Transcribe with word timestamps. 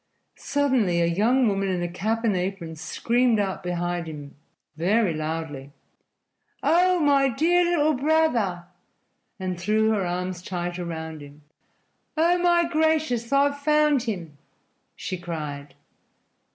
Suddenly 0.39 0.99
a 0.99 1.05
young 1.05 1.47
woman 1.47 1.69
in 1.69 1.83
a 1.83 1.87
cap 1.87 2.23
and 2.23 2.35
apron 2.35 2.75
screamed 2.75 3.39
out 3.39 3.61
behind 3.61 4.07
him 4.07 4.35
very 4.75 5.13
loudly: 5.13 5.73
"Oh, 6.63 6.99
my 6.99 7.29
dear 7.29 7.63
little 7.77 7.93
brother!" 7.93 8.65
and 9.39 9.59
threw 9.59 9.91
her 9.91 10.03
arms 10.03 10.41
tight 10.41 10.79
around 10.79 11.21
him. 11.21 11.43
"Oh, 12.17 12.39
my 12.39 12.67
gracious, 12.67 13.31
I've 13.31 13.59
found 13.59 14.01
him!" 14.01 14.39
she 14.95 15.19
cried. 15.19 15.75